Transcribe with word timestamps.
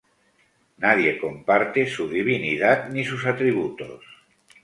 Nadie 0.79 1.19
comparte 1.19 1.85
su 1.85 2.09
Divinidad, 2.09 2.89
ni 2.89 3.05
sus 3.05 3.23
Atributos. 3.27 4.03